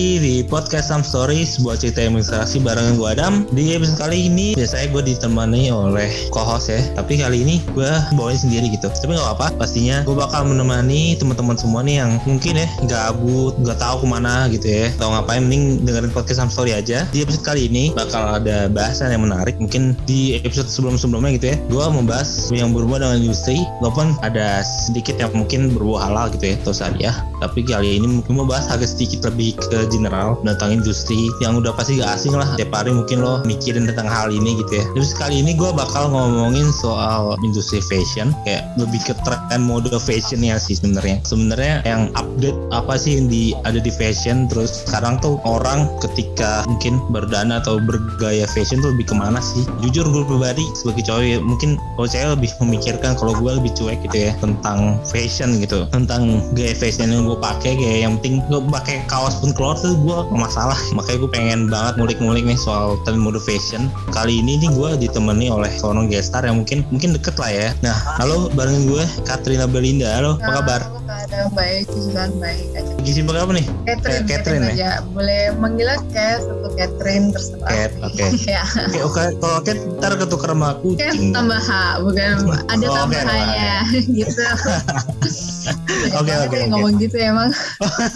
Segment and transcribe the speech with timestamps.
[0.00, 3.44] Lagi di podcast Some Story, sebuah cerita menginspirasi barengan gue Adam.
[3.52, 8.40] Di episode kali ini biasanya gue ditemani oleh co-host ya, tapi kali ini gue bawain
[8.40, 8.88] sendiri gitu.
[8.88, 13.76] Tapi nggak apa-apa, pastinya gue bakal menemani teman-teman semua nih yang mungkin ya gabut, nggak
[13.76, 17.04] tahu ke mana gitu ya, atau ngapain mending dengerin podcast Some Story aja.
[17.12, 19.60] Di episode kali ini bakal ada bahasan yang menarik.
[19.60, 25.20] Mungkin di episode sebelum-sebelumnya gitu ya, gue membahas yang berhubungan dengan industri, walaupun ada sedikit
[25.20, 27.16] yang mungkin berbau halal gitu ya, atau syariah.
[27.44, 31.74] Tapi kali ini gue mau bahas agak sedikit lebih ke general tentang industri yang udah
[31.74, 32.48] pasti gak asing lah.
[32.56, 34.84] Tiap hari mungkin lo mikirin tentang hal ini gitu ya.
[34.96, 38.32] Terus kali ini gue bakal ngomongin soal industri fashion.
[38.46, 41.20] Kayak lebih ke tren mode fashion ya sih sebenarnya.
[41.26, 46.62] Sebenarnya yang update apa sih yang di ada di fashion terus sekarang tuh orang ketika
[46.70, 49.66] mungkin berdana atau bergaya fashion tuh lebih ke mana sih?
[49.82, 53.98] Jujur gue pribadi sebagai cowok ya, mungkin kalau saya lebih memikirkan kalau gue lebih cuek
[54.06, 55.88] gitu ya tentang fashion gitu.
[55.90, 58.44] Tentang gaya fashion yang gue pakai kayak yang penting.
[58.52, 60.78] Gue pakai kaos pun keluar tuh gue gak masalah.
[60.92, 65.48] Makanya gue pengen banget ngulik-ngulik nih soal tren mode fashion kali ini nih gue ditemani
[65.48, 67.68] oleh seorang gestar yang mungkin mungkin deket lah ya.
[67.80, 70.08] Nah halo bareng gue Katrina Belinda.
[70.20, 70.82] Halo apa kabar?
[71.10, 72.92] ada baik Susan baik aja.
[72.96, 73.66] Lagi sibuk apa nih?
[73.84, 75.04] Catherine, Eh, Catherine ya?
[75.10, 77.68] boleh manggilnya Cat atau Catherine terserah.
[77.68, 78.24] Cat, oke.
[78.48, 78.62] ya.
[78.88, 81.70] Oke oke kalau Cat ntar ketukar sama Cat kucing tambah H
[82.02, 82.34] bukan
[82.68, 83.74] ada Oh, oke, tambahannya.
[84.16, 84.42] Gitu
[86.20, 86.68] Oke, oke, oke.
[86.70, 87.50] ngomong gitu emang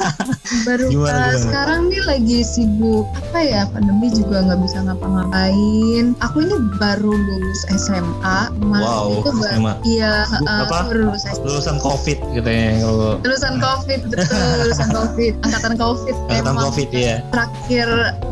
[0.67, 1.39] baru Gimana, gimana?
[1.39, 7.61] sekarang nih lagi sibuk apa ya pandemi juga nggak bisa ngapa-ngapain aku ini baru lulus
[7.71, 9.73] SMA kemarin Wow, itu baru SMA.
[9.85, 10.79] iya uh, apa?
[10.89, 16.15] baru lulus SMA lulusan covid gitu ya kalau lulusan covid betul lulusan covid angkatan covid
[16.25, 17.87] angkatan Emang covid ya terakhir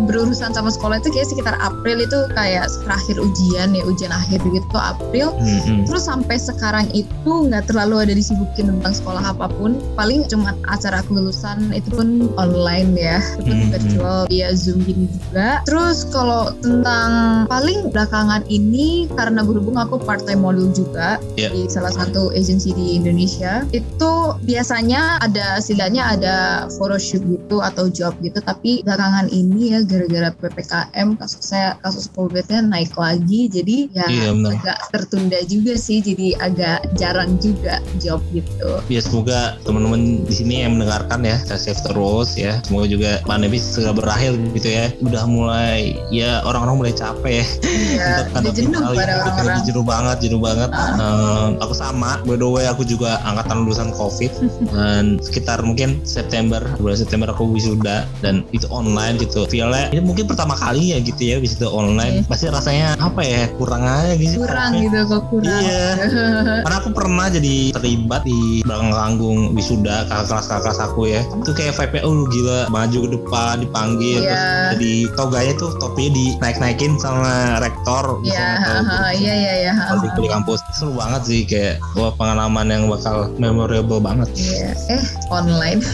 [0.06, 4.76] berurusan sama sekolah itu kayak sekitar April itu kayak terakhir ujian ya ujian akhir gitu
[4.76, 5.82] April Hmm, hmm.
[5.84, 7.10] terus sampai sekarang itu
[7.48, 12.96] nggak terlalu ada disibukin tentang sekolah apa pun paling cuma acara kelulusan itu pun online
[12.96, 13.18] ya.
[13.36, 15.60] Itu pun Hmm, virtual via zoom gini juga.
[15.68, 21.52] Terus kalau tentang paling belakangan ini karena berhubung aku part time model juga Iya.
[21.52, 24.12] di salah satu agency di Indonesia itu
[24.42, 26.36] biasanya ada setidaknya ada
[26.78, 28.38] photoshoot gitu atau job gitu.
[28.38, 33.46] Tapi belakangan ini ya gara-gara ppkm kasus saya kasus covidnya naik lagi.
[33.46, 34.52] Jadi ya Iya, benar.
[34.56, 35.98] agak tertunda juga sih.
[35.98, 38.70] Jadi agak jarang juga job gitu.
[38.86, 42.62] Ya semoga teman-teman di sini yang mendengarkan ya stay safe terus ya.
[42.62, 44.86] Semoga juga pandemi segera berakhir gitu ya.
[45.02, 47.46] Udah mulai ya orang-orang mulai capek ya.
[47.92, 49.58] Ya Untuk udah jenuh hal pada orang-orang.
[49.66, 50.70] jenuh banget jenuh banget.
[50.72, 54.30] Eh, aku sama by the way aku juga angkatan lulusan covid.
[54.74, 59.44] Dan sekitar mungkin September bulan September aku wisuda dan itu online gitu.
[59.48, 62.22] Feelnya ini mungkin pertama kali ya gitu ya wisuda online.
[62.22, 62.28] Iya.
[62.28, 64.42] pasti rasanya apa ya kurang aja gitu.
[64.44, 65.60] Kurang gitu kok kurang.
[65.62, 65.84] Iya.
[66.64, 71.20] karena aku pernah jadi terlibat di belakang panggung wisuda kakak kelas kakak kelas aku ya
[71.22, 74.32] itu kayak vibe oh gila maju ke depan dipanggil Iya.
[74.32, 79.72] terus jadi toganya tuh topinya dinaik naikin sama rektor Iya, haha, iya iya iya.
[80.00, 84.72] di, kampus seru banget sih kayak wah pengalaman yang bakal memorable banget Iya.
[84.96, 85.80] Eh, online.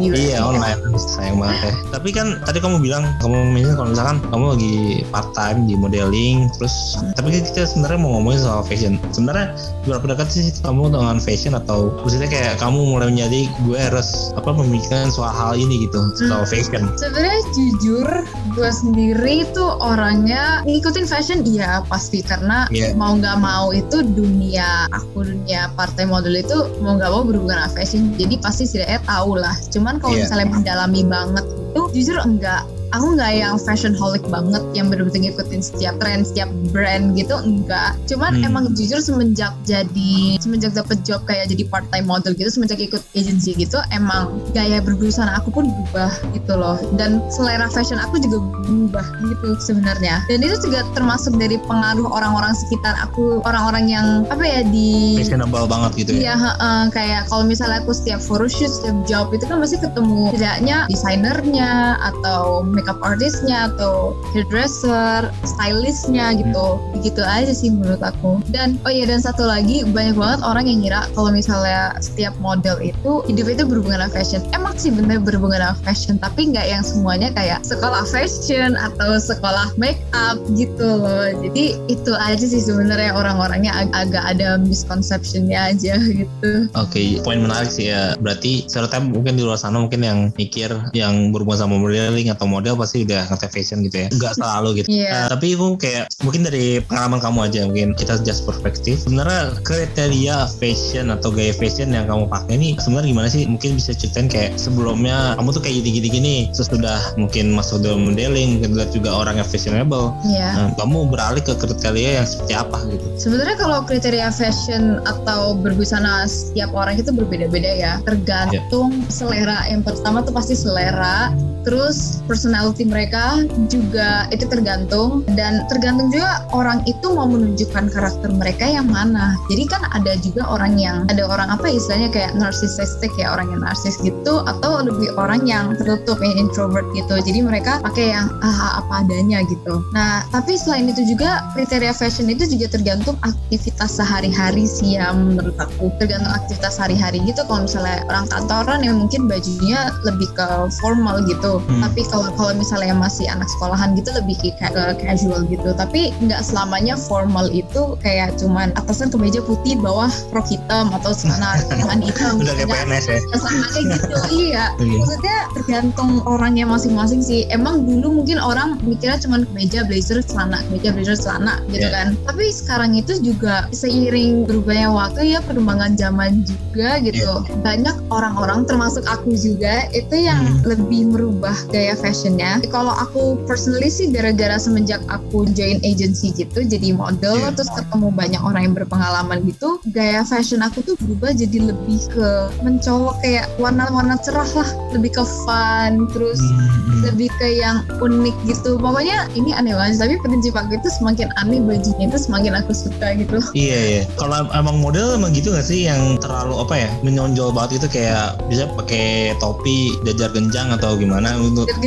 [0.00, 0.14] Gitu.
[0.14, 1.74] Iya online sayang banget ya.
[1.98, 4.74] Tapi kan tadi kamu bilang kamu misalnya kalau misalkan kamu lagi
[5.10, 8.94] part time di modeling terus tapi kan kita sebenarnya mau ngomongin soal fashion.
[9.10, 9.56] Sebenarnya
[9.88, 14.54] berapa dekat sih kamu dengan fashion atau maksudnya kayak kamu mulai menjadi gue harus apa
[14.54, 16.86] memikirkan soal hal ini gitu soal fashion.
[16.94, 18.08] Sebenarnya jujur,
[18.54, 22.94] gue sendiri tuh orangnya ngikutin fashion iya pasti karena Iya.
[22.94, 27.74] mau nggak mau itu dunia aku dunia partai model itu mau nggak mau berhubungan sama
[27.74, 28.14] fashion.
[28.14, 29.58] Jadi pasti setidaknya tahu lah.
[29.68, 30.22] Cuman kalau Iya.
[30.24, 32.66] misalnya mendalami banget itu jujur enggak.
[32.90, 37.94] Aku nggak yang fashion holic banget yang bener-bener ngikutin setiap tren setiap brand gitu enggak.
[38.10, 38.50] Cuman Hmm.
[38.50, 42.98] emang jujur semenjak jadi semenjak dapet job kayak jadi part time model gitu semenjak ikut
[43.14, 46.82] agency gitu emang gaya berbusana aku pun berubah gitu loh.
[46.98, 50.26] Dan selera fashion aku juga berubah gitu sebenarnya.
[50.26, 55.70] Dan itu juga termasuk dari pengaruh orang-orang sekitar aku orang-orang yang apa ya di Fashionable
[55.70, 56.34] banget gitu ya.
[56.34, 60.90] Iya, heeh, kayak kalau misalnya aku setiap photoshoot, setiap job itu kan pasti ketemu tidaknya
[60.90, 66.80] desainernya desainnya atau makeup artistnya atau hairdresser, stylistnya gitu.
[66.96, 68.40] Begitu aja sih menurut aku.
[68.48, 72.80] Dan oh iya dan satu lagi banyak banget orang yang ngira kalau misalnya setiap model
[72.80, 74.40] itu hidup itu berhubungan dengan fashion.
[74.56, 79.76] Emang sih bener berhubungan dengan fashion, tapi nggak yang semuanya kayak sekolah fashion atau sekolah
[79.76, 81.28] makeup gitu loh.
[81.44, 86.70] Jadi itu aja sih sebenarnya orang-orangnya ag agak ada misconceptionnya aja gitu.
[86.72, 88.16] Oke, okay, poin menarik sih ya.
[88.16, 92.78] Berarti stereotip mungkin di luar sana mungkin yang mikir yang berhubungan sama modeling atau model
[92.78, 94.08] pasti udah ngerti fashion gitu ya.
[94.12, 94.88] Enggak selalu gitu.
[94.90, 95.26] Yeah.
[95.26, 99.02] Uh, tapi itu kayak mungkin dari pengalaman kamu aja mungkin kita just perspektif.
[99.02, 103.42] Sebenarnya kriteria fashion atau gaya fashion yang kamu pakai ini sebenarnya gimana sih?
[103.48, 108.60] Mungkin bisa ceritain kayak sebelumnya kamu tuh kayak gini-gini gini sesudah mungkin masuk dalam modeling,
[108.60, 110.12] kedua juga orang yang fashionable.
[110.26, 110.48] Iya.
[110.52, 113.06] Nah, kamu beralih ke kriteria yang seperti apa gitu?
[113.16, 119.12] Sebenarnya kalau kriteria fashion atau berbusana setiap orang itu berbeda-beda ya, tergantung yeah.
[119.12, 119.58] selera.
[119.70, 121.32] Yang pertama tuh pasti selera,
[121.62, 128.64] terus personality mereka juga itu tergantung dan tergantung juga orang itu mau menunjukkan karakter mereka
[128.64, 129.36] yang mana.
[129.52, 133.60] Jadi kan ada juga orang yang ada orang apa istilahnya kayak narcissistic ya orang yang
[133.64, 137.20] narsis gitu atau lebih orang yang tertutup yang introvert gitu.
[137.20, 139.84] Jadi mereka pakai yang ah, apa adanya gitu.
[139.92, 145.54] Nah, tapi selain itu juga kriteria fashion itu juga tergantung aktivitas sehari-hari sih ya menurut
[145.60, 145.92] aku.
[146.00, 147.44] Tergantung aktivitas sehari-hari gitu.
[147.44, 150.48] Kalau misalnya orang kantoran yang mungkin bajunya lebih ke
[150.80, 151.29] formal gitu.
[151.38, 151.82] Hmm.
[151.84, 155.70] Tapi kalau kalau misalnya masih anak sekolahan gitu lebih kayak ke casual gitu.
[155.76, 161.60] Tapi nggak selamanya formal itu kayak cuman atasan kemeja putih bawah rok hitam atau celana
[161.68, 162.40] celana hitam.
[162.40, 163.18] Udah kayak PNS ya.
[163.36, 164.16] Sama kayak gitu
[164.48, 164.64] iya.
[164.78, 167.46] Maksudnya tergantung orangnya masing-masing sih.
[167.52, 171.92] Emang dulu mungkin orang mikirnya cuman kemeja blazer celana kemeja blazer celana gitu yeah.
[171.92, 172.06] kan.
[172.26, 177.44] Tapi sekarang itu juga seiring berubahnya waktu ya perkembangan zaman juga gitu.
[177.46, 177.60] Yeah.
[177.60, 180.62] Banyak orang-orang termasuk aku juga itu yang hmm.
[180.66, 182.64] lebih merubah gaya fashionnya.
[182.72, 187.52] Kalau aku personally sih gara-gara semenjak aku join agency gitu jadi model yeah.
[187.52, 192.28] terus ketemu banyak orang yang berpengalaman gitu gaya fashion aku tuh berubah jadi lebih ke
[192.62, 197.10] mencolok kayak warna-warna cerah lah lebih ke fun terus hmm.
[197.10, 201.58] lebih ke yang unik gitu pokoknya ini aneh banget tapi prinsip aku itu semakin aneh
[201.58, 205.90] bajunya itu semakin aku suka gitu iya iya kalau emang model emang gitu gak sih
[205.90, 211.09] yang terlalu apa ya menonjol banget itu kayak bisa pakai topi jajar genjang atau gimana
[211.40, 211.66] untuk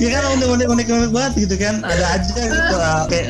[0.00, 1.84] ya kan unik unik unik banget gitu kan.
[1.84, 2.76] Ada aja gitu
[3.10, 3.26] kayak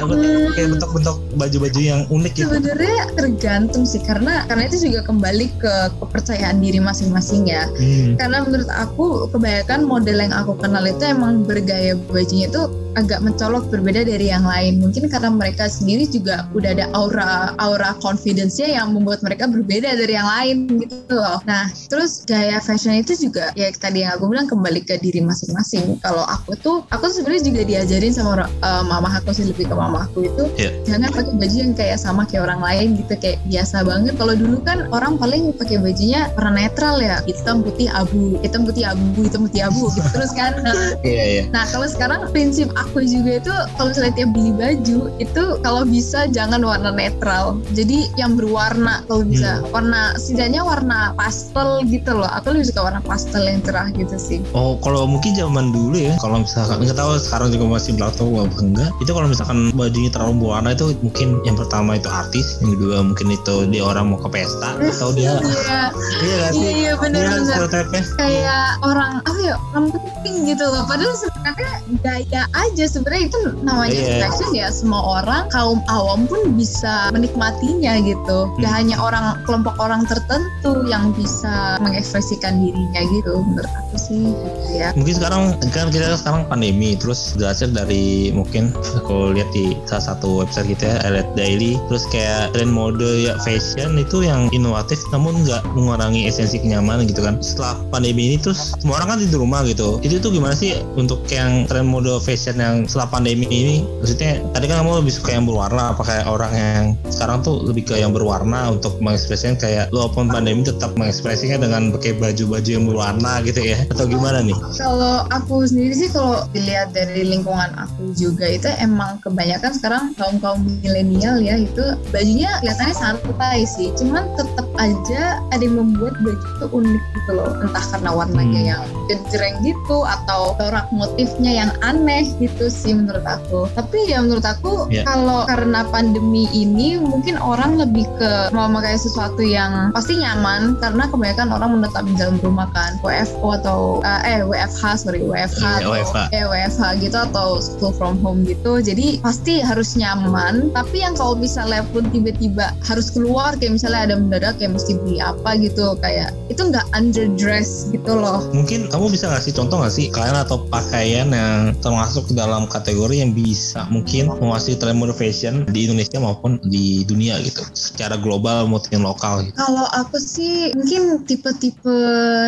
[0.56, 2.48] kayak bentuk-bentuk baju-baju yang unik gitu.
[2.48, 7.68] Sebenarnya tergantung sih karena karena itu juga kembali ke kepercayaan diri masing-masing ya.
[7.80, 8.16] Hmm.
[8.18, 12.62] karena menurut aku kebanyakan model yang aku kenal itu emang bergaya bajunya itu
[12.98, 14.82] agak mencolok berbeda dari yang lain.
[14.82, 20.14] Mungkin karena mereka sendiri juga udah ada aura aura confidence-nya yang membuat mereka berbeda dari
[20.14, 21.38] yang lain gitu loh.
[21.46, 25.98] Nah terus gaya fashion itu juga ya tadi yang aku bilang kembali ke diri masing-masing.
[26.02, 30.06] Kalau aku tuh aku sebenarnya juga diajarin sama uh, mama aku sih lebih ke mama
[30.10, 30.72] aku itu yeah.
[30.86, 34.14] jangan pakai baju yang kayak sama kayak orang lain gitu kayak biasa banget.
[34.18, 38.84] Kalau dulu kan orang paling pakai bajunya warna netral ya hitam putih abu hitam putih
[38.84, 40.58] abu hitam putih abu gitu terus kan.
[40.60, 41.44] Nah, yeah, yeah.
[41.54, 46.26] nah kalau sekarang prinsip aku juga itu kalau misalnya tiap beli baju itu kalau bisa
[46.32, 47.60] jangan warna netral.
[47.76, 49.52] Jadi yang berwarna kalau bisa.
[49.60, 49.72] Hmm.
[49.72, 52.28] warna setidaknya warna pastel gitu loh.
[52.38, 54.38] Aku lebih suka warna pastel yang cerah gitu sih.
[54.54, 58.58] Oh kalau mungkin zaman dulu ya kalau misalkan nggak tahu sekarang juga masih berlaku apa
[58.62, 58.90] enggak.
[59.02, 63.26] Itu kalau misalkan bajunya terlalu berwarna itu mungkin yang pertama itu artis yang kedua mungkin
[63.34, 65.82] itu dia orang mau ke pesta atau dia iya.
[66.20, 68.04] Iya iya, iya benar benar.
[68.18, 70.84] kayak orang apa ya orang penting gitu loh.
[70.86, 71.72] Padahal sebenarnya
[72.04, 74.20] gaya aja sebenarnya itu namanya yeah.
[74.28, 74.68] fashion ya.
[74.70, 78.46] Semua orang kaum awam pun bisa menikmatinya gitu.
[78.46, 78.62] Hmm.
[78.62, 84.30] gak hanya orang kelompok orang tertentu yang bisa mengekspresikan dirinya gitu menurut aku sih.
[84.76, 85.42] Ya mungkin sekarang
[85.74, 90.84] kan kita sekarang pandemi terus belajar dari mungkin aku lihat di salah satu website kita
[90.86, 91.72] ya Elite Daily.
[91.90, 97.24] Terus kayak tren mode ya fashion itu yang inovatif namun nggak mengurangi esensi kenyamanan gitu
[97.24, 97.40] kan.
[97.42, 99.98] Setelah pandemi ini terus semua orang kan di rumah gitu.
[100.04, 104.64] Itu tuh gimana sih untuk yang tren mode fashion yang setelah pandemi ini maksudnya tadi
[104.68, 108.12] kan kamu lebih suka yang berwarna apa kayak orang yang sekarang tuh lebih ke yang
[108.12, 113.80] berwarna untuk mengekspresikan kayak walaupun pandemi tetap mengekspresinya dengan pakai baju-baju yang berwarna gitu ya
[113.88, 119.16] atau gimana nih kalau aku sendiri sih kalau dilihat dari lingkungan aku juga itu emang
[119.24, 125.62] kebanyakan sekarang kaum kaum milenial ya itu bajunya kelihatannya santai sih cuman tetap aja ada
[125.62, 128.70] yang membuat baju itu unik gitu loh entah karena warnanya hmm.
[128.70, 133.70] yang gejreng gitu atau corak motifnya yang aneh gitu gitu sih menurut aku.
[133.72, 135.06] Tapi ya menurut aku Ya.
[135.06, 141.06] kalau karena pandemi ini mungkin orang lebih ke mau memakai sesuatu yang pasti nyaman karena
[141.06, 142.98] kebanyakan orang menetap di dalam rumah kan.
[143.00, 146.18] WFO atau uh, eh WFH sorry WFH Iya, atau WFH.
[146.32, 148.78] eh WFH gitu atau school from home gitu.
[148.78, 150.70] Jadi pasti harus nyaman.
[150.72, 155.18] Tapi yang kalau misalnya pun tiba-tiba harus keluar kayak misalnya ada mendadak kayak mesti beli
[155.18, 158.42] apa gitu kayak itu nggak underdress gitu loh.
[158.50, 163.36] Mungkin kamu bisa ngasih contoh nggak sih kalian atau pakaian yang termasuk dalam kategori yang
[163.36, 169.04] bisa mungkin menguasai tren mode fashion di Indonesia maupun di dunia gitu secara global maupun
[169.04, 169.60] lokal gitu.
[169.60, 171.98] Kalau aku sih mungkin tipe-tipe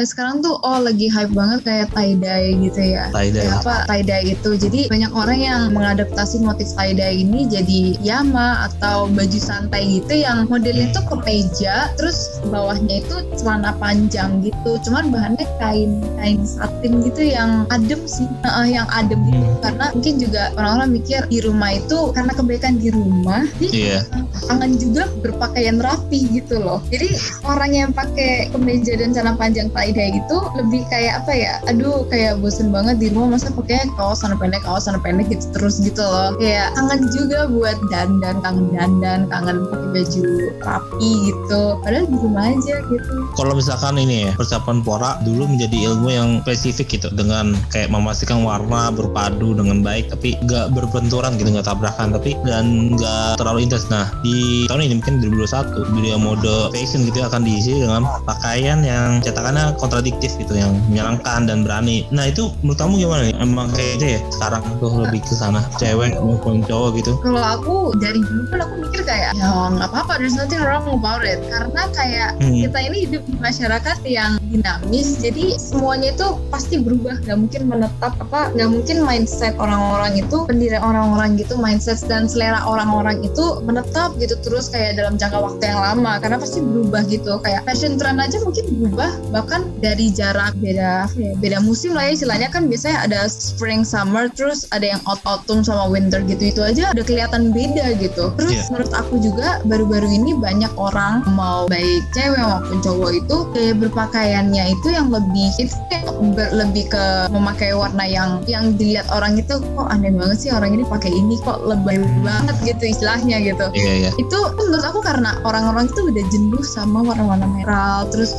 [0.08, 3.12] sekarang tuh oh lagi hype banget kayak tie dye gitu ya.
[3.12, 3.44] Tie-dye.
[3.44, 4.50] Kayak apa tie dye itu.
[4.56, 10.24] Jadi banyak orang yang mengadaptasi motif tie dye ini jadi yama atau baju santai gitu
[10.24, 14.80] yang modelnya tuh kemeja terus bawahnya itu celana panjang gitu.
[14.88, 18.24] Cuman bahannya kain kain satin gitu yang adem sih.
[18.46, 19.68] Heeh, yang adem gitu.
[19.68, 19.81] Hmm.
[19.82, 23.42] Karena mungkin juga orang-orang mikir di rumah itu karena kebaikan di rumah.
[23.58, 24.06] Jadi Iya.
[24.46, 26.78] kangen juga berpakaian rapi gitu loh.
[26.86, 27.10] Jadi
[27.42, 31.54] orang yang pakai kemeja dan celana panjang tie dye itu lebih kayak apa ya?
[31.66, 35.50] Aduh kayak bosen banget di rumah masa pakai kaos celana pendek kaos celana pendek gitu
[35.50, 36.38] terus gitu loh.
[36.38, 40.24] Kayak kangen juga buat dandan, kangen dandan, kangen pakai baju
[40.62, 41.62] rapi gitu.
[41.82, 43.14] Padahal di rumah aja gitu.
[43.34, 48.46] Kalau misalkan ini ya persiapan pora dulu menjadi ilmu yang spesifik gitu dengan kayak memastikan
[48.46, 53.88] warna berpadu dengan baik tapi nggak berbenturan gitu nggak tabrakan tapi dan nggak terlalu intens.
[53.88, 59.24] Nah di tahun ini mungkin 2021 dunia mode fashion gitu akan diisi dengan pakaian yang
[59.24, 62.04] cetakannya kontradiktif gitu yang menyenangkan dan berani.
[62.12, 63.34] Nah itu menurut kamu gimana nih?
[63.40, 67.12] Emang kayak gitu ya sekarang tuh lebih ke sana cewek maupun cowok gitu.
[67.24, 71.22] Kalau aku dari dulu kan aku mikir kayak ya nggak apa-apa, there's nothing wrong about
[71.22, 71.38] it.
[71.48, 72.58] Karena kayak Hmm.
[72.58, 78.12] kita ini hidup di masyarakat yang dinamis jadi semuanya itu pasti berubah nggak mungkin menetap
[78.18, 84.18] apa nggak mungkin mindset orang-orang itu pendirian orang-orang gitu mindset dan selera orang-orang itu menetap
[84.18, 86.18] gitu terus kayak dalam jangka waktu yang lama.
[86.18, 87.38] Karena pasti berubah gitu.
[87.46, 92.18] Kayak fashion trend aja mungkin berubah bahkan dari jarak beda ya, beda musim lah ya
[92.18, 92.50] istilahnya.
[92.50, 96.42] Kan biasanya ada spring summer terus ada yang out autumn sama winter gitu.
[96.50, 98.34] Itu aja udah kelihatan beda gitu.
[98.34, 98.64] Terus Iya.
[98.74, 104.64] menurut aku juga baru-baru ini banyak orang mau baik cewek maupun cowok itu kayak berpakaiannya
[104.74, 109.54] itu yang lebih itu kayak ber- lebih ke memakai warna yang yang dilihat orang itu
[109.58, 113.92] kok aneh banget sih orang ini pakai ini kok lebay banget gitu istilahnya gitu Iya
[114.06, 114.10] iya.
[114.16, 118.38] itu menurut aku karena orang-orang itu udah jenuh sama warna-warna merah terus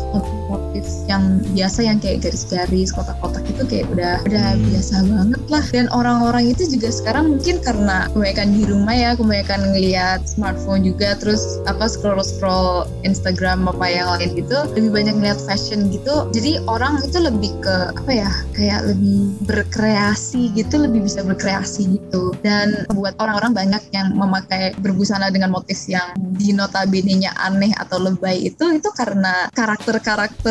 [0.53, 4.65] motif-motif yang biasa yang kayak garis-garis kotak-kotak itu kayak udah udah Hmm.
[4.69, 5.65] biasa banget lah.
[5.74, 11.17] Dan orang-orang itu juga sekarang mungkin karena kebanyakan di rumah ya kebanyakan ngelihat smartphone juga
[11.17, 16.29] terus apa scroll-scroll Instagram apa yang lain gitu lebih banyak ngeliat fashion gitu.
[16.33, 22.36] Jadi orang itu lebih ke apa ya kayak lebih berkreasi gitu lebih bisa berkreasi gitu.
[22.45, 28.51] Dan buat orang-orang banyak yang memakai berbusana dengan motif yang di notabene-nya aneh atau lebay
[28.51, 30.42] itu itu karena karakter-karakter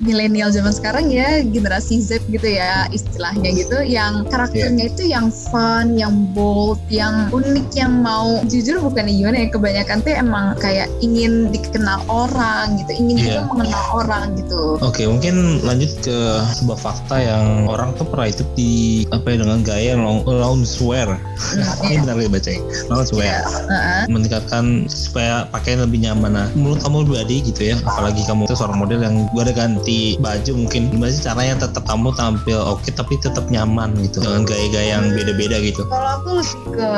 [0.00, 5.98] milenial zaman sekarang ya generasi Z gitu ya istilahnya gitu yang karakternya itu yang fun,
[5.98, 11.50] yang bold, yang unik, yang mau jujur bukan gimana ya kebanyakan tuh emang kayak ingin
[11.50, 13.26] dikenal orang gitu, ingin Iya.
[13.26, 14.62] juga mengenal orang gitu.
[14.80, 16.18] Oke, mungkin lanjut ke
[16.56, 21.18] sebuah fakta yang orang tuh pernah hidup di apa ya dengan gaya long, loungewear.
[21.58, 22.50] Nah, Ini benar ya baca
[22.88, 23.42] Loungewear.
[23.44, 24.02] Heeh.
[24.08, 26.32] Meningkatkan supaya pakaian lebih nyaman.
[26.38, 30.52] Nah, menurut kamu pribadi gitu ya, apalagi kamu itu seorang model yang ada ganti baju
[30.66, 35.12] mungkin gimana sih caranya tetap kamu tampil oke tapi tetap nyaman gitu dengan gaya-gaya yang
[35.16, 35.82] beda-beda gitu.
[35.88, 36.90] Kalau aku lebih ke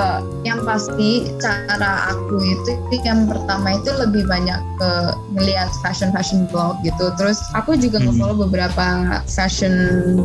[0.42, 2.70] yang pasti cara aku itu
[3.06, 4.90] yang pertama itu lebih banyak ke
[5.38, 7.10] ngelihat fashion fashion blog gitu.
[7.16, 8.10] Terus aku juga Hmm.
[8.12, 8.86] nge-follow beberapa
[9.30, 9.74] fashion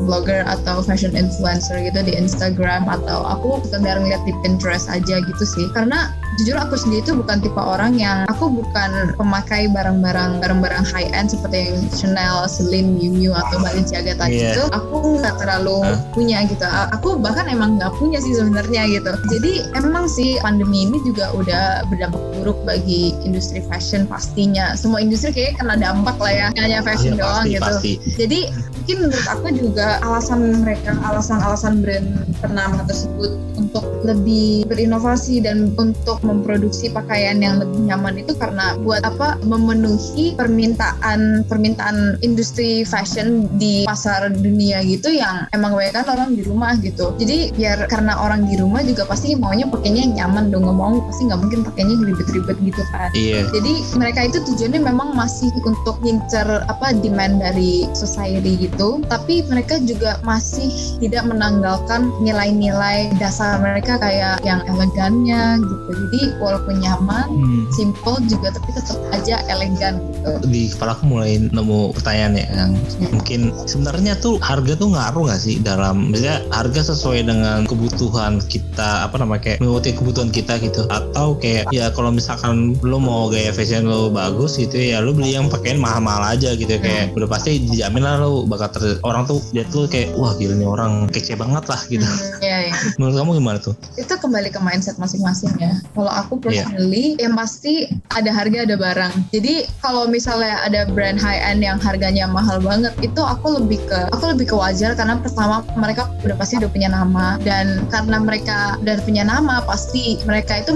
[0.09, 5.43] blogger atau fashion influencer gitu di Instagram atau aku sekedar ngeliat di Pinterest aja gitu
[5.45, 5.69] sih.
[5.71, 11.09] Karena jujur aku sendiri itu bukan tipe orang yang aku bukan pemakai barang-barang barang-barang high
[11.11, 14.53] end seperti yang Chanel, Celine, Miu Miu atau Balenciaga tadi Iya.
[14.53, 15.97] itu aku nggak terlalu Hah?
[16.13, 16.61] punya gitu.
[16.93, 19.09] Aku bahkan emang nggak punya sih sebenarnya gitu.
[19.33, 24.77] Jadi emang sih pandemi ini juga udah berdampak buruk bagi industri fashion pastinya.
[24.77, 27.65] Semua industri kayaknya kena dampak lah ya, hanya fashion Iya, doang pasti, gitu.
[27.65, 27.91] pasti.
[28.13, 28.39] Jadi
[28.77, 32.07] mungkin menurut aku juga alasan mereka, alasan-alasan brand
[32.39, 39.01] ternama tersebut untuk lebih berinovasi dan untuk memproduksi pakaian yang lebih nyaman itu karena buat
[39.01, 39.41] apa?
[39.41, 46.45] Memenuhi permintaan permintaan industri fashion di pasar dunia gitu yang emang banyak kan orang di
[46.45, 47.17] rumah gitu.
[47.17, 50.69] Jadi biar karena orang di rumah juga pasti maunya pakainya yang nyaman dong.
[50.69, 53.09] Mau pasti nggak mungkin pakainya ribet-ribet gitu kan.
[53.17, 53.49] Iya.
[53.49, 59.01] jadi mereka itu tujuannya memang masih untuk ngincer apa demand dari society gitu.
[59.09, 60.69] Tapi mereka juga masih
[61.01, 65.89] tidak menanggalkan nilai-nilai dasar mereka kayak yang elegannya gitu.
[66.07, 67.63] Jadi walaupun nyaman Hmm.
[67.71, 70.31] simple juga tapi tetap aja elegan gitu.
[70.47, 72.71] Di kepala aku mulai nemu pertanyaan ya yang
[73.13, 79.05] mungkin sebenarnya tuh harga tuh ngaruh nggak sih dalam misalnya harga sesuai dengan kebutuhan kita
[79.07, 80.83] apa namanya kayak mengikuti kebutuhan kita gitu?
[80.89, 85.37] Atau kayak ya kalau misalkan lo mau gaya fashion lo bagus gitu ya lo beli
[85.37, 89.39] yang pakaian mahal-mahal aja gitu kayak udah pasti dijamin lah lo bakal ter orang tuh
[89.53, 92.03] dia tuh kayak wah gila nih orang kece banget lah gitu.
[92.03, 95.73] Hmm, ya, menurut kamu gimana tuh itu kembali ke mindset masing-masing ya.
[95.91, 96.63] Kalau aku Iya.
[96.63, 99.13] personally, yang pasti ada harga ada barang.
[99.29, 104.07] Jadi kalau misalnya ada brand high end yang harganya mahal banget, itu aku lebih ke
[104.09, 108.77] aku lebih ke wajar karena pertama mereka udah pasti udah punya nama dan karena mereka
[108.79, 110.71] udah punya nama pasti mereka itu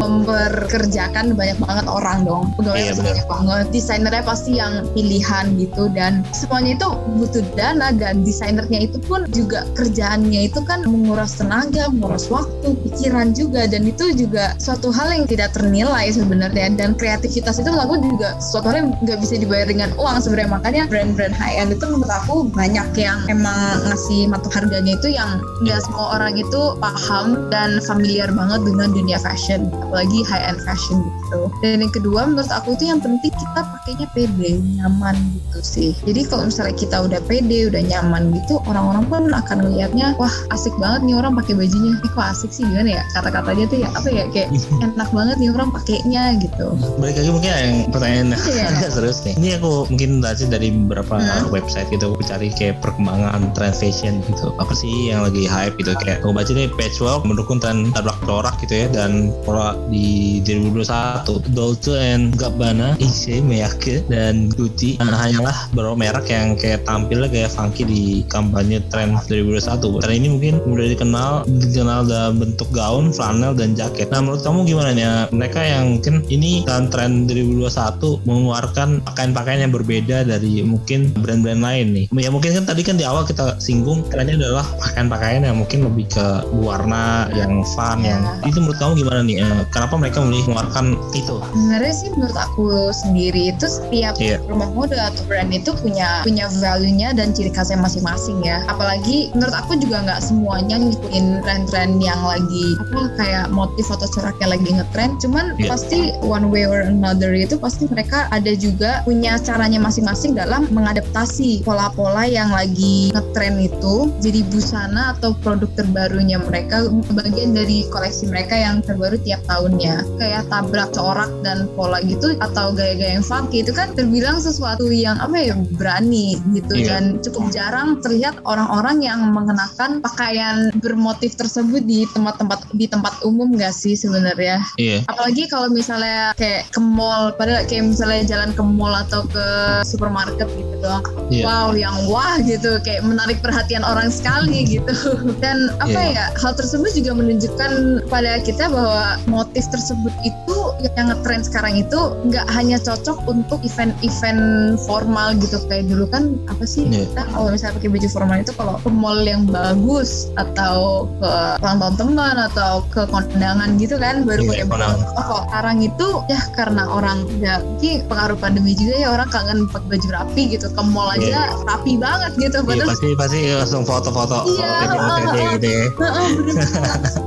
[0.51, 2.43] memperkerjakan banyak banget orang dong.
[2.59, 3.09] Pegawai Iya, pasti benar.
[3.15, 3.65] banyak banget.
[3.71, 9.63] Desainernya pasti yang pilihan gitu dan semuanya itu butuh dana dan desainernya itu pun juga
[9.77, 15.25] kerjaannya itu kan menguras tenaga, menguras waktu, pikiran juga dan itu juga suatu hal yang
[15.29, 16.73] tidak ternilai sebenarnya.
[16.75, 20.51] Dan kreativitas itu menurut aku juga suatu hal yang nggak bisa dibayar dengan uang sebenarnya.
[20.51, 25.39] Makanya brand-brand high end itu menurut aku banyak yang emang ngasih matu harganya itu yang
[25.63, 30.99] nggak semua orang itu paham dan familiar banget dengan dunia fashion apalagi high end fashion
[31.01, 31.47] gitu.
[31.63, 35.89] Dan yang kedua menurut aku itu yang penting kita pakainya pede nyaman gitu sih.
[36.05, 40.69] Jadi kalau misalnya kita udah pede udah nyaman gitu orang-orang pun akan melihatnya wah asik
[40.77, 41.97] banget nih orang pakai bajunya.
[41.97, 42.61] Eh kok asik sih?
[42.61, 43.03] Gimana ya?
[43.17, 44.49] Kata-katanya tuh ya apa ya kayak
[44.85, 46.65] enak banget nih orang pakainya gitu.
[47.01, 48.63] Balik lagi mungkin yang pertanyaan Iya.
[48.69, 49.33] agak serius nih.
[49.41, 51.49] Ini aku mungkin baca dari beberapa Hmm.
[51.49, 54.53] website gitu aku cari kayak perkembangan trend fashion gitu.
[54.61, 55.97] Apa sih yang lagi hype gitu?
[55.97, 61.49] Kayak aku baca nih Patchwork mendukung tren tablak corak gitu ya dan pola di 2021
[61.49, 64.99] Dolce and Gabbana Issey Miyake dan Gucci.
[64.99, 70.27] Nah, hanyalah beberapa merek yang kayak tampilnya kayak funky di kampanye tren 2021 tren ini
[70.27, 74.11] mungkin udah dikenal dikenal dalam bentuk gaun, flanel dan jaket.
[74.11, 74.99] Nah menurut kamu gimana nih?
[75.01, 75.13] Ya?
[75.31, 81.87] mereka yang mungkin ini dalam tren 2021 mengeluarkan pakaian-pakaian yang berbeda dari mungkin brand-brand lain
[81.95, 82.05] nih.
[82.21, 86.11] Ya mungkin kan tadi kan di awal kita singgung trennya adalah pakaian-pakaian yang mungkin lebih
[86.11, 86.27] ke
[86.59, 88.17] warna yang fun Ya.
[88.17, 89.37] yang itu menurut kamu gimana nih?
[89.41, 91.35] Eh, kenapa mereka memilih mengeluarkan itu?
[91.53, 94.41] Sebenarnya sih menurut aku sendiri itu setiap Iya.
[94.49, 99.53] rumah mode atau brand itu punya punya value-nya dan ciri khasnya masing-masing ya apalagi menurut
[99.53, 105.13] aku juga nggak semuanya ngikutin tren-tren yang lagi apa kayak motif atau coraknya lagi ngetren
[105.21, 105.69] cuman Iya.
[105.69, 111.61] pasti one way or another itu pasti mereka ada juga punya caranya masing-masing dalam mengadaptasi
[111.61, 118.57] pola-pola yang lagi ngetren itu jadi busana atau produk terbarunya mereka bagian dari koleksi mereka
[118.57, 123.75] yang terbaru tiap tahunnya kayak tabrak corak dan pola gitu atau gaya-gaya yang funky itu
[123.75, 126.87] kan terbilang sesuatu yang apa ya berani gitu Iya.
[126.87, 133.51] dan cukup jarang terlihat orang-orang yang mengenakan pakaian bermotif tersebut di tempat-tempat di tempat umum
[133.59, 138.63] gak sih sebenarnya iya apalagi kalau misalnya kayak ke mall pada kayak misalnya jalan ke
[138.63, 139.45] mall atau ke
[139.83, 141.43] supermarket gitu doang Iya.
[141.43, 144.95] wow yang wah gitu kayak menarik perhatian orang sekali gitu
[145.43, 146.15] dan apa Iya.
[146.15, 147.71] ya hal tersebut juga menunjukkan
[148.07, 150.55] pada kita bahwa motif tersebut itu
[150.95, 154.41] yang ngetrend sekarang itu nggak hanya cocok untuk event-event
[154.85, 155.59] formal gitu.
[155.67, 157.07] Kayak dulu kan apa sih Iya.
[157.07, 161.31] kita kalau misalnya pakai baju formal itu kalau ke mall yang bagus atau ke
[161.61, 164.95] ulang tahun teman atau ke kondangan gitu kan baru Iya, pakai baju.
[165.17, 169.59] Oh, kok sekarang itu ya karena orang ya mungkin pengaruh pandemi juga ya orang kangen
[169.69, 170.65] pakai baju rapi gitu.
[170.71, 175.13] Ke mall aja rapi banget gitu Iya, padahal pasti pasti langsung foto-foto Iya, foto
[175.55, 175.85] gitu ya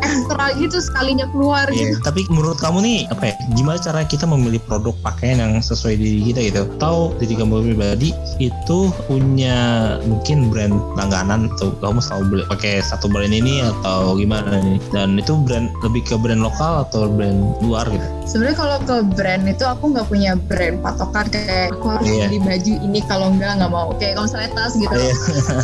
[0.04, 1.98] ekstra gitu sekalinya keluar Iya, gitu.
[2.04, 3.33] tapi menurut kamu nih apa ya?
[3.52, 6.62] Gimana cara kita memilih produk pakaian yang sesuai diri kita gitu?
[6.76, 9.56] Atau diri kamu pribadi itu punya
[10.02, 14.78] mungkin brand langganan atau kamu selalu beli pakai satu brand ini atau gimana nih?
[14.90, 18.06] Dan itu brand lebih ke brand lokal atau brand luar gitu?
[18.24, 22.32] sebenarnya kalau ke brand itu aku nggak punya brand patokan kayak aku harus Iya.
[22.32, 25.12] beli baju ini kalau enggak nggak mau kayak kalau misalnya tas gitu Iya.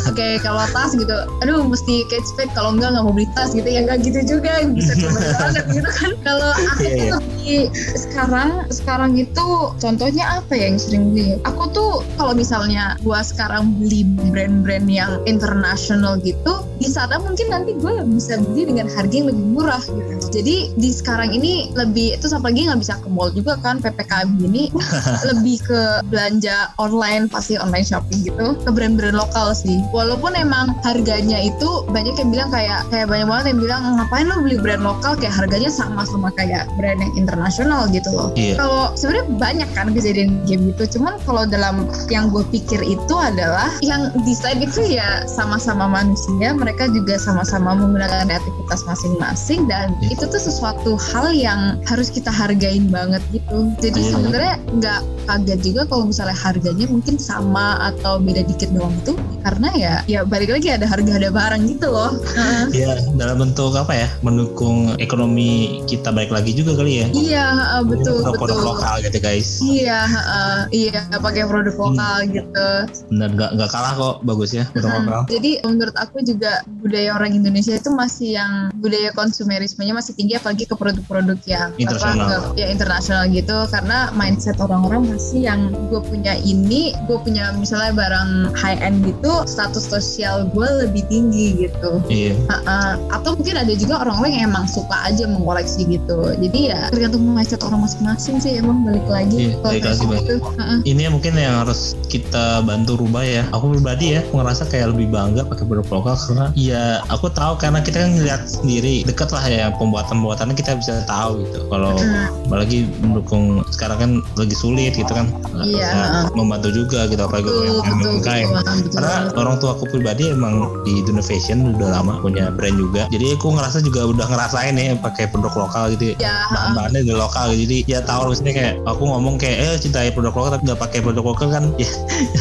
[0.05, 3.65] oke kalau tas gitu aduh mesti catch spade kalau enggak nggak mau beli tas gitu
[3.65, 4.93] ya enggak gitu juga bisa
[5.41, 7.60] banget gitu kan kalau aku Iya, tuh iya.
[7.93, 11.37] Sekarang sekarang itu contohnya apa ya yang sering beli?
[11.45, 17.77] Aku tuh kalau misalnya gua sekarang beli brand-brand yang internasional gitu di sana mungkin nanti
[17.77, 20.41] gue bisa beli dengan harga yang lebih murah gitu.
[20.41, 24.73] Jadi di sekarang ini lebih itu apalagi nggak bisa ke mall juga kan ppkm ini.
[25.29, 28.57] Lebih ke belanja online pasti online shopping gitu.
[28.65, 29.77] Ke brand-brand lokal sih.
[29.93, 34.41] Walaupun emang harganya itu banyak yang bilang kayak kayak banyak banget yang bilang ngapain lo
[34.41, 35.13] beli brand lokal?
[35.19, 38.33] Kayak harganya sama sama kayak brand yang internasional gitu loh.
[38.33, 38.55] Iya.
[38.57, 43.69] kalau sebenarnya banyak kan kejadian game gitu cuman kalau dalam yang gue pikir itu adalah
[43.83, 46.55] yang desain itu ya sama-sama manusia.
[46.55, 50.15] Mereka juga sama-sama menggunakan kreativitas masing-masing dan Iya.
[50.15, 54.11] itu tuh sesuatu hal yang harus kita hargain banget gitu jadi Iya.
[54.11, 59.69] sebenarnya nggak kaget juga kalau misalnya harganya mungkin sama atau beda dikit doang itu karena
[59.73, 62.63] ya ya balik lagi ada harga ada barang gitu loh Heeh.
[62.71, 65.51] Ya dalam bentuk apa ya mendukung ekonomi
[65.85, 67.07] kita baik lagi juga kali ya.
[67.11, 69.49] iya heeh, betul Produk-produk betul lokal gitu guys.
[69.61, 70.57] Iya, heeh.
[70.71, 71.83] iya pakai produk Hmm.
[71.93, 72.69] lokal gitu.
[73.09, 75.21] Benar nggak nggak kalah kok bagus ya produk Hmm, lokal.
[75.27, 80.65] Jadi menurut aku juga budaya orang Indonesia itu masih yang budaya konsumerismenya masih tinggi apalagi
[80.65, 82.53] ke produk-produk yang Internasional.
[82.57, 88.55] ya internasional gitu karena mindset orang-orang masih yang gue punya ini, gue punya misalnya barang
[88.57, 92.01] high end gitu, status sosial gue lebih tinggi gitu.
[92.09, 92.33] Iya.
[92.49, 92.93] Heeh.
[93.11, 96.33] atau mungkin ada juga orang-orang yang emang suka aja mengkoleksi gitu.
[96.39, 99.53] Jadi ya tergantung mindset orang masing-masing sih emang balik lagi.
[99.53, 100.35] Iya, balik lagi, gitu.
[100.57, 100.77] Heeh.
[100.87, 103.43] Ini yang mungkin yang harus kita bantu rubah ya.
[103.53, 107.53] Aku pribadi ya, aku ngerasa kayak lebih bangga pakai produk lokal karena ya aku tahu
[107.55, 111.59] karena kita kan ngeliat sendiri dekat lah ya pembuatan-pembuatannya kita bisa tahu gitu.
[111.67, 112.27] Kalau Hmm.
[112.49, 115.29] apalagi mendukung sekarang kan lagi sulit gitu kan.
[115.61, 118.47] Iya, Ya, membantu juga gitu apalagi Betul, yang betul, UMKM.
[118.49, 118.91] betul, betul.
[118.95, 123.05] Karena orang tua aku pribadi emang di dunia fashion udah lama punya brand juga.
[123.07, 126.13] Jadi aku ngerasa juga udah ngerasain ya pakai produk lokal gitu.
[126.17, 130.31] Ya, bahan-bahannya dari lokal jadi ya tahu maksudnya kayak aku ngomong kayak eh cintai produk
[130.31, 131.89] lokal tapi nggak pakai produk lokal kan ya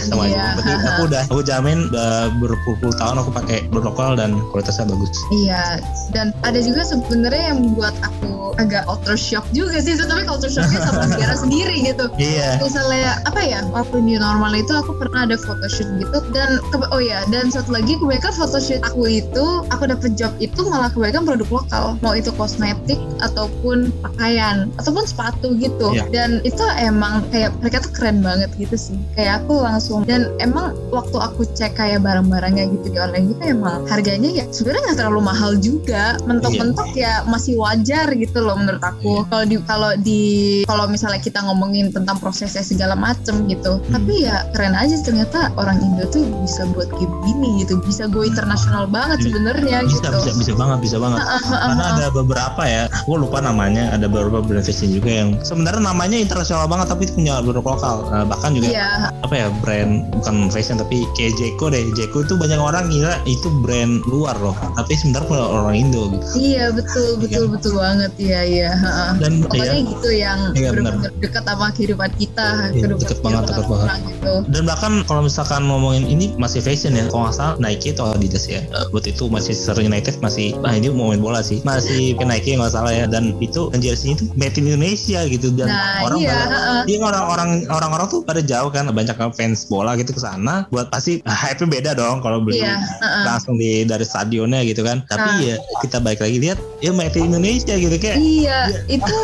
[0.06, 0.36] sama Iya.
[0.36, 4.86] aja Berarti aku udah aku jamin udah berpuluh-puluh tahun aku pakai produk lokal dan kualitasnya
[4.86, 5.82] bagus Iya,
[6.14, 10.80] dan ada juga sebenarnya yang membuat aku agak culture shock juga sih, tapi culture shocknya
[10.84, 12.06] sama negara sendiri gitu.
[12.20, 17.02] iya Misalnya apa ya, waktu new normal itu aku pernah ada photoshoot gitu dan oh
[17.02, 21.48] ya dan satu lagi kebanyakan photoshoot aku itu aku dapet job itu malah kebanyakan produk
[21.50, 25.94] lokal, mau itu kosmetik ataupun pakaian ataupun sepatu gitu.
[25.94, 26.04] Iya.
[26.12, 28.96] Dan itu emang kayak mereka tuh keren banget gitu sih.
[29.16, 33.79] Kayak aku langsung dan emang waktu aku cek kayak barang-barangnya gitu di online gitu emang
[33.88, 36.18] harganya ya sebenarnya nggak terlalu mahal juga.
[36.26, 39.22] Mentok-mentok ya masih wajar gitu loh menurut aku.
[39.22, 39.28] Iya.
[39.30, 40.20] Kalau di kalau di
[40.66, 43.78] kalau misalnya kita ngomongin tentang prosesnya segala macem gitu.
[43.80, 43.92] Hmm.
[43.96, 47.78] Tapi ya keren aja ternyata orang Indo tuh bisa buat game gini gitu.
[47.80, 49.26] Bisa go internasional banget Iya.
[49.30, 50.18] sebenarnya bisa gitu.
[50.18, 54.64] bisa bisa banget bisa banget karena ada beberapa ya aku lupa namanya ada beberapa brand
[54.64, 58.90] fashion juga yang sebenarnya namanya internasional banget tapi punya produk lokal Nah, bahkan juga Iya,
[59.22, 63.46] apa ya brand bukan fashion tapi kayak Jeko deh Jeko itu banyak orang ngira itu
[63.62, 63.69] brand
[64.04, 64.56] luar loh.
[64.76, 66.24] Tapi sebenarnya punya orang Indo gitu.
[66.36, 68.12] Iya betul betul betul banget.
[68.16, 68.70] Iya iya.
[69.18, 73.42] dan Pokoknya ya, gitu yang Iya, benar-benar dekat sama kehidupan kita, Iya, kehidupan deket banget,
[73.46, 73.88] deket banget.
[74.00, 74.34] gitu.
[74.50, 77.06] dan bahkan kalau misalkan ngomongin ini masih fashion ya.
[77.08, 78.60] Kalau nggak salah Nike atau Adidas ya.
[78.62, 81.60] Eh, buat itu masih Manchester United masih ah ini mau main bola sih.
[81.62, 83.04] Masih ke Nike nggak salah ya.
[83.04, 85.52] Dan itu jersey itu made in Indonesia gitu.
[85.52, 86.76] Dan Nah, orang iya, pada ha-ha.
[86.88, 88.88] dia orang-orang orang-orang tuh pada jauh kan.
[88.90, 92.60] Banyak fans bola gitu ke sana buat pasti hype beda dong kalau beli.
[92.64, 93.20] Iya, ha-ha.
[93.36, 95.36] langsung di dari stadionnya gitu kan tapi Nah.
[95.44, 99.16] ya kita balik lagi lihat ya made in Indonesia gitu kayak Iya, itu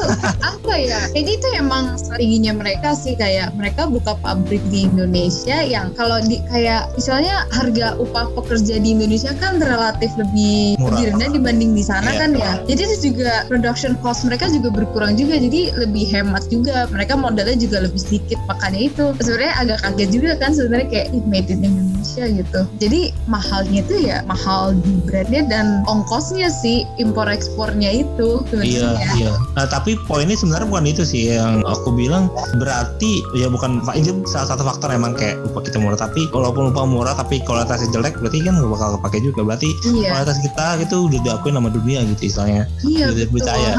[0.44, 1.08] apa ya?
[1.08, 6.42] Kayaknya itu emang strateginya mereka sih kayak mereka buka pabrik di Indonesia yang kalau di
[6.46, 10.92] kayak misalnya harga upah pekerja di Indonesia kan relatif lebih Murah.
[10.92, 12.18] lebih rendah dibanding di sana Iya.
[12.18, 12.52] kan ya.
[12.66, 16.84] Jadi itu juga production cost mereka juga berkurang juga jadi lebih hemat juga.
[16.88, 21.24] Mereka modalnya juga lebih sedikit makanya itu sebenarnya agak kaget juga kan sebenarnya kayak "Ih,
[21.24, 22.60] made in Indonesia gitu.
[22.76, 29.08] Jadi mahalnya itu ya mahal di brandnya dan ongkosnya sih impor ekspornya itu Iya, sebenarnya.
[29.16, 29.32] iya.
[29.54, 34.50] Nah, tapi poinnya sebenarnya bukan itu sih yang aku bilang berarti ya bukan ini salah
[34.50, 38.42] satu faktor emang kayak upah kita murah tapi walaupun upah murah tapi kualitasnya jelek berarti
[38.42, 42.22] kan gak bakal kepake juga berarti Iya, kualitas kita gitu udah diakuin sama dunia gitu
[42.26, 43.30] istilahnya iya udah betul.
[43.30, 43.70] dipercaya.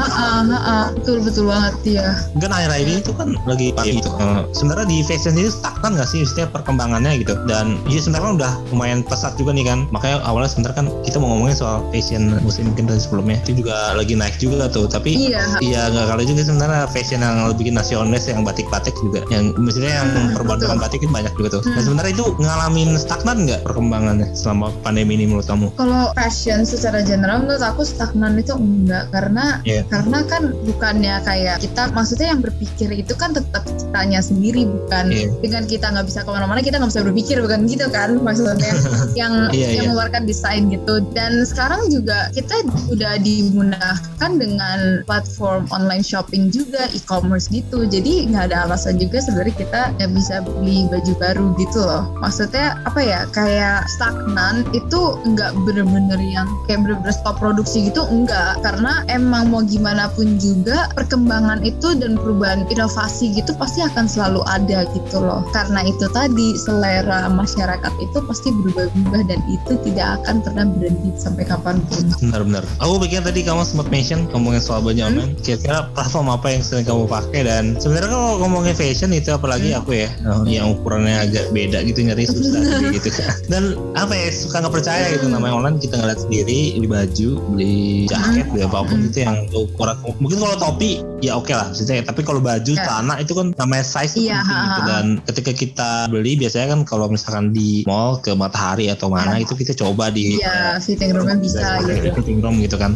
[0.94, 2.08] Betul betul banget ya.
[2.38, 6.08] kan akhir-akhir ini tuh kan lagi pakai itu Eh, sebenarnya di fashion ini stagnan gak
[6.08, 10.18] sih maksudnya perkembangannya gitu dan ya sebenarnya kan udah lumayan pesat juga nih kan makanya
[10.38, 14.14] awalnya sebenarnya kan kita mau ngomongin soal fashion musim mungkin dari sebelumnya itu juga lagi
[14.14, 15.58] naik juga tuh tapi Iya.
[15.58, 20.06] Iya nggak kalah juga sebenarnya fashion yang lebih nasionalis yang batik-batik juga yang maksudnya yang
[20.08, 21.62] Hmm, perbuatan batik itu banyak juga tuh.
[21.64, 21.84] Nah Hmm.
[21.84, 25.66] sebenarnya itu ngalamin stagnan nggak perkembangannya selama pandemi ini menurut kamu?
[25.74, 29.82] Kalau fashion secara general menurut aku stagnan itu enggak karena Iya.
[29.88, 35.26] karena kan bukannya kayak kita maksudnya yang berpikir itu kan tetap kitanya sendiri bukan Iya.
[35.40, 38.70] dengan kita nggak bisa ke mana-mana kita nggak bisa berpikir bukan gitu kan maksudnya
[39.20, 39.80] yang Iya, yang iya.
[39.88, 41.00] mengeluarkan desain gitu.
[41.16, 42.60] Dan sekarang juga kita
[42.92, 47.88] udah dimudahkan dengan platform online shopping juga e-commerce gitu.
[47.88, 52.04] Jadi nggak ada alasan juga sebenarnya kita nggak bisa beli baju baru gitu loh.
[52.20, 58.60] Maksudnya apa ya kayak stagnan itu nggak bener-bener yang kayak bener-bener stop produksi gitu enggak
[58.60, 64.42] karena emang mau gimana pun juga perkembangan itu dan perubahan inovasi gitu pasti akan selalu
[64.50, 65.46] ada gitu loh.
[65.54, 71.44] Karena itu tadi selera masyarakat itu pasti berubah-ubah dan itu tidak akan pernah berhenti sampai
[71.44, 75.10] kapan pun benar-benar aku pikir tadi kamu sempat mention ngomongin soal baju Hmm.
[75.10, 79.70] online kira-kira platform apa yang sering kamu pakai dan sebenarnya kalau ngomongin fashion itu apalagi
[79.70, 79.80] Hmm.
[79.80, 82.60] aku ya eh, yang ukurannya agak beda gitu nyari susah
[82.94, 83.08] gitu
[83.46, 83.62] dan
[83.94, 85.34] apa ya suka nggak percaya gitu Hmm.
[85.34, 87.76] namanya online kita ngeliat sendiri beli baju beli
[88.06, 89.08] jaket beli apa pun Hmm.
[89.08, 92.78] itu yang ukuran mungkin kalau topi ya oke lah maksudnya tapi kalau baju Ya.
[92.80, 96.80] celana itu kan namanya size itu Iya, penting gitu dan ketika kita beli biasanya kan
[96.84, 99.42] kalau misalkan di mall ke matahari atau mana Ya.
[99.42, 102.14] itu kita coba di Iya, fitting roomnya bisa gitu.
[102.14, 102.94] fitting room gitu kan.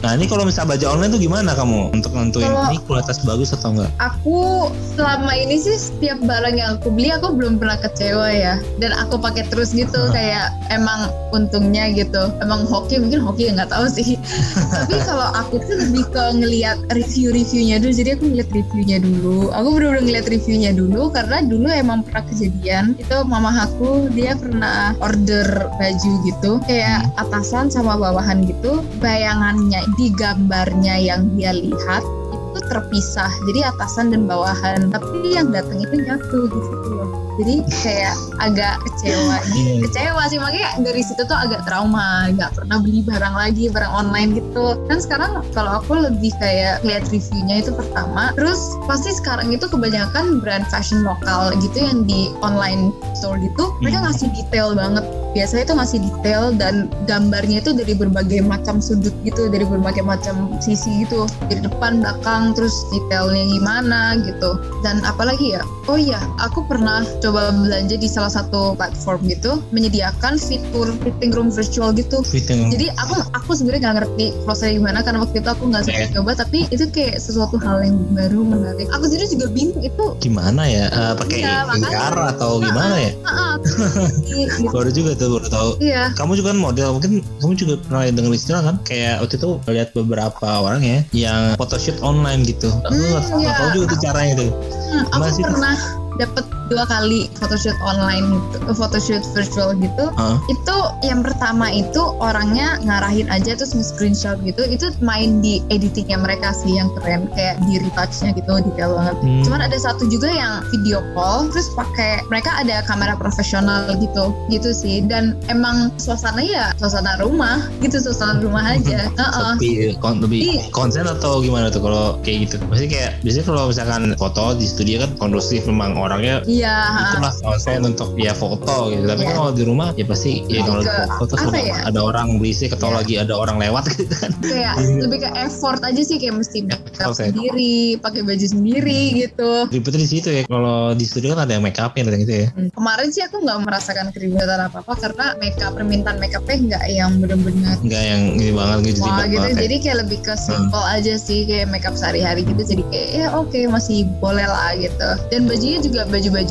[0.00, 3.52] Nah ini kalau misalnya baju online tuh gimana kamu untuk nentuin Kalau- ini kualitas bagus
[3.52, 3.90] atau enggak?
[4.00, 8.54] Aku selama ini sih setiap barang yang aku beli aku belum pernah kecewa ya.
[8.80, 12.32] Dan aku pakai terus gitu kayak emang untungnya gitu.
[12.40, 14.16] Emang hoki mungkin hoki nggak tahu sih.
[14.74, 17.92] Tapi kalau aku tuh lebih ke ngelihat review-reviewnya dulu.
[17.92, 19.50] Jadi aku ngeliat reviewnya dulu.
[19.52, 24.94] Aku bener-bener ngeliat reviewnya dulu karena dulu emang pernah kejadian itu mama aku dia pernah
[25.02, 32.58] order baju gitu kayak atasan sama bawahan gitu bayangannya di gambarnya yang dia lihat itu
[32.70, 33.30] terpisah.
[33.50, 37.10] Jadi atasan dan bawahan tapi yang datang itu nyatu gitu loh.
[37.38, 39.38] Jadi kayak agak kecewa.
[39.38, 39.78] Hmm.
[39.86, 42.26] kecewa sih makanya dari situ tuh agak trauma.
[42.34, 44.74] Nggak pernah beli barang lagi barang online gitu.
[44.90, 48.58] Kan sekarang kalau aku lebih kayak lihat reviewnya itu pertama terus
[48.90, 54.06] pasti sekarang itu kebanyakan brand fashion lokal gitu yang di online store gitu mereka Hmm.
[54.10, 55.04] ngasih detail banget
[55.36, 60.56] biasanya itu ngasih detail dan gambarnya itu dari berbagai macam sudut gitu dari berbagai macam
[60.62, 66.64] sisi gitu dari depan belakang terus detailnya gimana gitu dan apalagi ya oh iya aku
[66.68, 72.68] pernah coba belanja di salah satu platform gitu menyediakan fitur fitting room virtual gitu Fitting
[72.68, 72.72] room.
[72.72, 76.30] jadi aku aku sebenarnya nggak ngerti prosesnya gimana karena waktu itu aku nggak sempat coba
[76.36, 80.86] tapi itu kayak sesuatu hal yang baru menarik aku sendiri juga bingung itu gimana ya?
[80.92, 81.88] Eh, pakai makanya.
[81.88, 83.12] VR atau gimana ya?
[83.26, 83.54] ah,
[84.28, 84.70] gitu.
[84.70, 85.70] Baru juga tuh baru tahu.
[85.82, 88.76] iya Kamu juga kan model, mungkin kamu juga pernah dengar istilah kan?
[88.86, 92.70] Kayak waktu itu lihat beberapa orang ya yang photoshoot online gitu.
[92.86, 93.58] Aku nggak Hmm, nggak iya.
[93.58, 94.50] tahu juga tuh caranya tuh.
[94.54, 95.50] Hmm, aku Gimana sih itu?
[95.52, 95.76] pernah
[96.16, 100.04] dapat dua kali photoshoot online gitu, photoshoot virtual gitu.
[100.14, 100.36] Hah?
[100.48, 104.62] Itu yang pertama itu orangnya ngarahin aja terus nge-screenshot gitu.
[104.64, 109.16] Itu main di editingnya mereka sih yang keren kayak di retouchnya gitu detail banget.
[109.24, 109.42] Hmm.
[109.44, 114.70] Cuman ada satu juga yang video call terus pakai mereka ada kamera profesional gitu gitu
[114.72, 119.08] sih dan emang suasananya ya suasana rumah gitu suasana rumah aja.
[119.20, 119.52] Heeh.
[119.58, 120.62] Tapi kon lebih Iya.
[120.70, 122.56] konsen atau gimana tuh kalau kayak gitu?
[122.68, 126.78] Maksudnya kayak biasanya kalau misalkan foto di studio kan kondusif memang orangnya Iya.
[127.08, 129.04] itulah konsen untuk ya foto gitu.
[129.04, 129.28] Tapi Iya.
[129.28, 131.76] kan kalau di rumah ya pasti ya kalau di ke foto sudah ya?
[131.84, 132.96] ada orang berisik atau Iya.
[132.96, 134.30] lagi ada orang lewat gitu kan.
[134.40, 135.00] kayak Iya.
[135.00, 137.30] lebih ke effort aja sih kayak mesti make up Effort ya.
[137.30, 139.50] sendiri, pakai baju sendiri gitu.
[139.68, 140.42] Ribetnya di situ ya.
[140.44, 142.46] Kalau di studio kan ada yang make upin gitu ya.
[142.50, 147.10] Hmm, Kemarin sih aku nggak merasakan keributan apa apa karena makeup permintaan makeupnya nggak yang
[147.18, 149.38] bener-bener Enggak yang ini banget gitu wah jebak gitu.
[149.38, 149.60] banget ya.
[149.60, 152.62] Jadi kayak lebih ke simple aja sih kayak makeup sehari-hari gitu.
[152.64, 155.08] Jadi kayak ya oke masih boleh lah gitu.
[155.28, 156.47] Dan bajunya juga baju-baju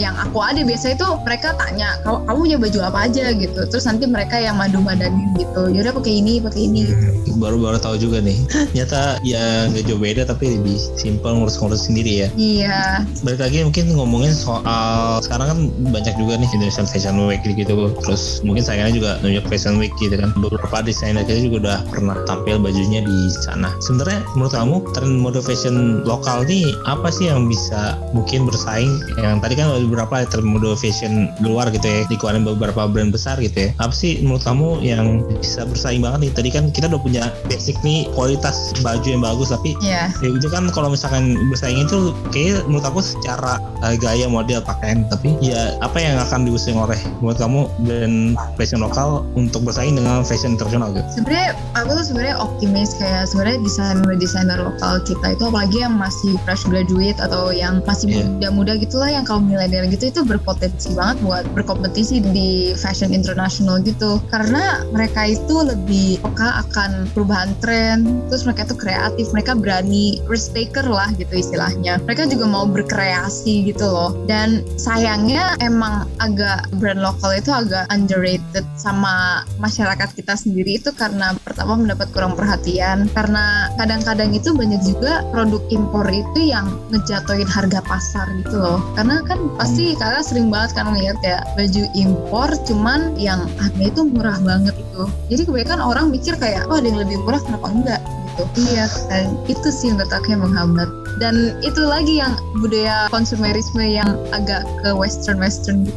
[0.00, 3.60] yang aku ada biasanya itu mereka tanya kamu kamu punya baju apa aja gitu.
[3.68, 5.70] Terus nanti mereka yang madu-madanin gitu.
[5.70, 6.82] Yaudah pakai ini pakai ini.
[6.88, 8.38] Hmm, baru-baru tahu juga nih.
[8.76, 12.28] Nyata ya nggak jauh beda tapi lebih simple ngurus-ngurus sendiri ya.
[12.36, 12.78] Iya.
[13.22, 15.58] balik lagi mungkin ngomongin soal sekarang kan
[15.90, 19.92] banyak juga nih Indonesian Fashion Week gitu terus mungkin sayangnya juga New York Fashion Week
[19.98, 24.76] gitu kan beberapa desainer kita juga udah pernah tampil bajunya di sana sebenarnya menurut kamu
[24.94, 29.84] tren mode fashion lokal nih apa sih yang bisa mungkin bersaing yang tadi kan ada
[29.84, 34.40] beberapa mode fashion luar gitu ya dikeluarin beberapa brand besar gitu ya apa sih menurut
[34.42, 35.04] kamu yang
[35.36, 39.52] bisa bersaing banget nih tadi kan kita udah punya basic nih kualitas baju yang bagus
[39.52, 40.08] tapi Iya.
[40.24, 45.04] ya itu kan kalau misalkan bersaing itu kayak menurut aku secara uh, gaya model pakaian
[45.12, 50.24] tapi ya apa yang akan diusung oleh buat kamu dan fashion lokal untuk bersaing dengan
[50.24, 55.42] fashion internasional gitu sebenarnya aku tuh sebenarnya optimis kayak sebenarnya desainer desainer lokal kita itu
[55.44, 58.22] apalagi yang masih fresh graduate atau yang masih Iya.
[58.38, 63.82] muda-muda gitulah yang yang kaum milenial gitu itu berpotensi banget buat berkompetisi di fashion international
[63.82, 64.22] gitu.
[64.30, 70.54] Karena mereka itu lebih peka akan perubahan tren terus mereka itu kreatif mereka berani risk
[70.54, 71.98] taker lah gitu istilahnya.
[72.06, 74.14] Mereka juga mau berkreasi gitu loh.
[74.30, 81.34] Dan sayangnya emang agak brand lokal itu agak underrated sama masyarakat kita sendiri itu karena
[81.42, 83.10] pertama mendapat kurang perhatian.
[83.12, 88.80] Karena kadang-kadang itu banyak juga produk impor itu yang ngejatuhin harga pasar gitu loh.
[88.94, 94.02] Karena kan pasti kakak sering banget kan lihat kayak baju impor cuman yang harganya itu
[94.06, 98.02] murah banget itu jadi kebanyakan orang mikir kayak oh ada yang lebih murah kenapa enggak?
[98.36, 98.44] gitu.
[98.72, 98.86] Iya.
[99.08, 104.64] Kan itu sih menurut aku yang menghambat dan itu lagi yang budaya konsumerisme yang agak
[104.84, 105.96] ke western western gitu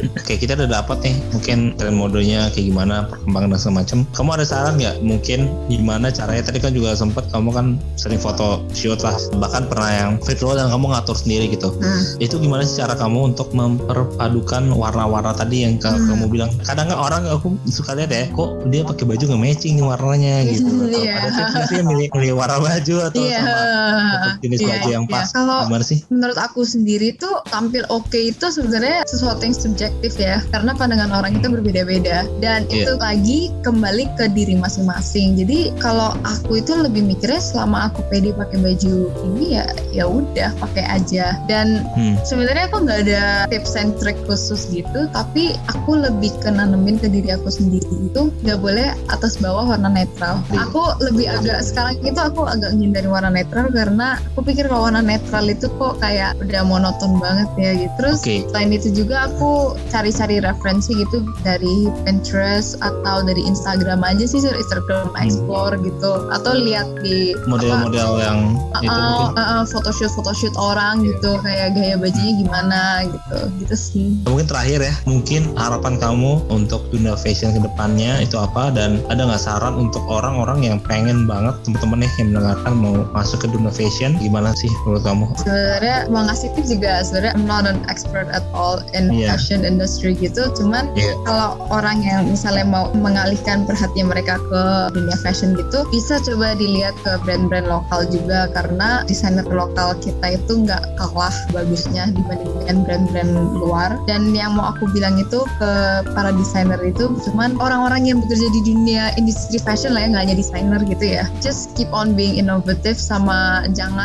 [0.20, 3.98] Oke kita udah dapat nih mungkin tren modenya kayak gimana perkembangan dan semacam.
[4.16, 6.42] Kamu ada saran nggak mungkin gimana caranya?
[6.46, 10.72] Tadi kan juga sempat kamu kan sering foto shoot lah bahkan pernah yang virtual dan
[10.72, 11.72] kamu ngatur sendiri gitu.
[11.76, 16.12] nah Itu gimana sih cara kamu untuk memperpadukan warna-warna tadi yang Hmm.
[16.12, 16.50] kamu bilang?
[16.62, 20.68] Kadang kan orang aku suka lihat ya, kok dia pakai baju nggak matching warnanya gitu.
[20.86, 21.12] Atau Iya.
[21.16, 25.04] Ada tips nggak sih milih, milih warna baju atau iya sama jenis Iya, baju yang
[25.04, 25.12] iya.
[25.12, 25.28] pas?
[25.30, 25.98] kalau Gimana sih?
[26.08, 31.34] menurut aku sendiri tuh tampil oke itu sebenarnya sesuatu yang subjektif ya karena pandangan orang
[31.34, 32.84] itu berbeda-beda dan Iya.
[32.84, 38.30] itu lagi kembali ke diri masing-masing jadi kalau aku itu lebih mikirnya selama aku pede
[38.30, 38.94] pakai baju
[39.26, 42.14] ini ya ya udah pakai aja dan Hmm.
[42.22, 47.08] sebenarnya aku nggak ada tips and trick khusus gitu tapi aku lebih ke nanemin ke
[47.08, 50.66] diri aku sendiri itu nggak boleh atas bawah warna netral Iya.
[50.66, 55.02] aku lebih agak sekarang itu aku agak menghindari warna netral karena aku pikir kalau warna
[55.02, 57.92] netral itu kok kayak udah monoton banget ya gitu.
[58.00, 58.36] Terus Oke.
[58.48, 65.12] selain itu juga aku cari-cari referensi gitu dari Pinterest atau dari Instagram aja sih Instagram
[65.20, 66.30] explore gitu.
[66.32, 68.38] Atau lihat di Model-model yang
[68.80, 69.36] itu uh, mungkin.
[69.36, 71.16] uh, uh, photoshoot photoshoot orang Iya.
[71.16, 71.30] gitu.
[71.44, 73.38] Kayak gaya bajunya gimana gitu.
[73.60, 74.08] Gitu sih.
[74.24, 78.72] Mungkin terakhir ya, mungkin harapan kamu untuk dunia fashion ke depannya itu apa?
[78.72, 83.44] Dan ada nggak saran untuk orang-orang yang pengen banget teman-teman nih yang mendengarkan mau masuk
[83.44, 85.24] ke dunia fashion gimana sih menurut kamu?
[85.38, 89.34] sebenarnya mau ngasih tips juga sebenarnya I'm not an expert at all in Iya.
[89.34, 91.14] fashion industry gitu cuman Iya.
[91.22, 94.62] kalau orang yang misalnya mau mengalihkan perhatian mereka ke
[94.96, 100.64] dunia fashion gitu bisa coba dilihat ke brand-brand lokal juga karena desainer lokal kita itu
[100.64, 105.70] nggak kalah bagusnya dibanding dengan brand-brand luar dan yang mau aku bilang itu ke
[106.16, 110.36] para desainer itu cuman orang-orang yang bekerja di dunia industri fashion lah ya nggak hanya
[110.38, 113.99] desainer gitu ya just keep on being innovative sama jangan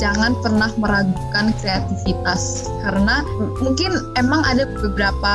[0.00, 3.22] jangan pernah meragukan kreativitas karena
[3.60, 5.34] mungkin emang ada beberapa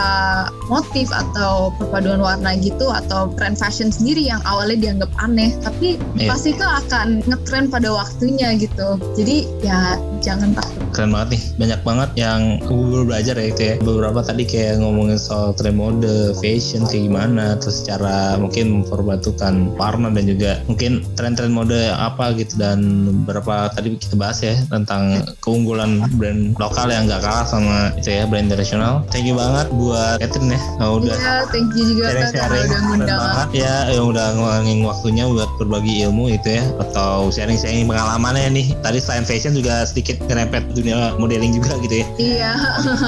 [0.67, 6.31] motif atau perpaduan warna gitu atau tren fashion sendiri yang awalnya dianggap aneh tapi Iya.
[6.31, 9.79] pasti itu akan ngetren pada waktunya gitu jadi ya
[10.23, 13.75] jangan takut Keren banget nih, banyak banget yang baru belajar ya itu ya.
[13.83, 20.07] Beberapa tadi kayak ngomongin soal tren mode, fashion kayak gimana, terus cara mungkin memperbatukan warna
[20.15, 22.79] dan juga mungkin tren-tren mode apa gitu dan
[23.27, 28.23] beberapa tadi kita bahas ya tentang keunggulan brand lokal yang nggak kalah sama itu ya
[28.29, 29.01] brand internasional.
[29.09, 32.69] Thank you banget buat Catherine ya, nah, udah Iya, thank you juga Kak, karena sharing-sharing
[32.69, 33.47] udah ngundang banget.
[33.57, 38.67] ya yang udah ngeluangin waktunya buat berbagi ilmu itu ya atau sharing-sharing pengalamannya nih.
[38.85, 42.05] Tadi selain fashion juga sedikit nyerempet dunia modeling juga gitu ya.
[42.21, 42.53] Iya,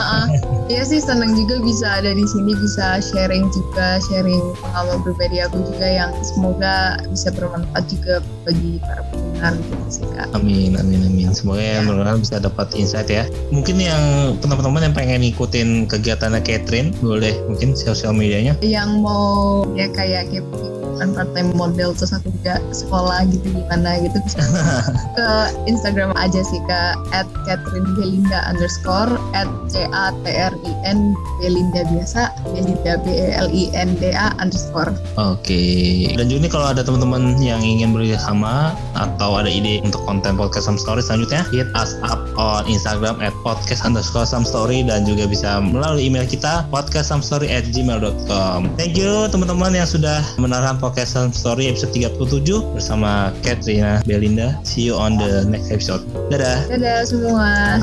[0.73, 5.61] iya sih seneng juga bisa ada di sini bisa sharing juga sharing pengalaman pribadi aku
[5.73, 9.03] juga yang semoga bisa bermanfaat juga bagi para
[9.37, 10.27] pendengar gitu sih kak.
[10.33, 11.29] amin amin amin.
[11.31, 11.79] Semoga ya.
[11.85, 13.29] mudah-mudahan bisa dapat insight ya.
[13.53, 14.03] Mungkin yang
[14.41, 18.57] teman-teman yang pengen ngikutin kegiatannya Catherine boleh mungkin sosial medianya.
[18.65, 24.01] Yang mau ya kayak kepo kan part time model terus aku juga sekolah gitu gimana
[24.01, 24.41] gitu bisa
[25.17, 25.29] ke
[25.69, 31.13] Instagram aja sih kak at Catherine Belinda underscore at C A T R I N
[31.39, 35.63] Belinda biasa Belinda B E L I N D A underscore Oke.
[36.13, 40.69] Dan juga nih kalau ada teman-teman yang ingin bekerjasama atau ada ide untuk konten podcast
[40.69, 45.25] Some Story selanjutnya, hit us up on Instagram at podcast underscore some story dan juga
[45.25, 48.75] bisa melalui email kita podcastsomestory at gmail.com.
[48.77, 54.55] Thank you teman-teman yang sudah podcast Some Story episode 37 bersama Katrina Belinda.
[54.63, 56.05] See you on the next episode.
[56.31, 56.71] Dadah.
[56.71, 57.81] dadah semua